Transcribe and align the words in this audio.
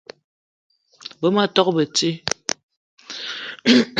Ve 1.21 1.27
ma 1.35 1.43
tok 1.55 1.69
beti 1.75 2.09